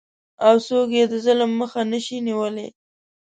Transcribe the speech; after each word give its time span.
او 0.45 0.55
څوک 0.67 0.87
یې 0.97 1.03
د 1.11 1.13
ظلم 1.25 1.51
مخه 1.61 1.81
نشي 1.91 2.17
نیولی؟ 2.27 2.67